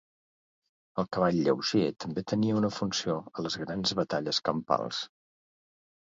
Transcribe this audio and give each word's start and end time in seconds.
El 1.01 1.05
cavall 1.17 1.35
lleuger 1.47 1.83
també 2.05 2.23
tenia 2.31 2.55
una 2.61 2.71
funció 2.77 3.17
a 3.41 3.45
les 3.47 3.57
grans 3.65 3.93
batalles 4.01 4.41
campals. 4.49 5.03